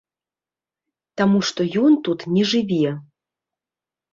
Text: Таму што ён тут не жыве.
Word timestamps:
Таму 1.21 1.37
што 1.49 1.61
ён 1.83 1.99
тут 2.07 2.19
не 2.39 2.43
жыве. 2.55 2.89